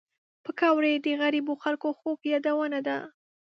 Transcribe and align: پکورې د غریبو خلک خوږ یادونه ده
پکورې 0.43 0.93
د 1.05 1.07
غریبو 1.21 1.53
خلک 1.63 1.81
خوږ 1.99 2.19
یادونه 2.33 2.79
ده 2.87 2.97